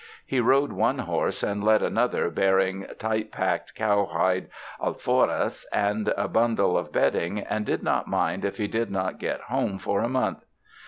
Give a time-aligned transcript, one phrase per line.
[0.25, 4.49] He rode one horse and led another bearing tight packed cowhide
[4.81, 9.41] alforjas and a Imndle of bedding, and did not mind if he did not get
[9.41, 10.43] home for a month.